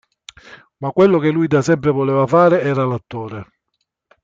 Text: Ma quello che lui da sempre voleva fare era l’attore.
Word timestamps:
Ma 0.79 0.89
quello 0.89 1.19
che 1.19 1.29
lui 1.29 1.45
da 1.45 1.61
sempre 1.61 1.91
voleva 1.91 2.25
fare 2.25 2.61
era 2.61 2.85
l’attore. 2.87 3.45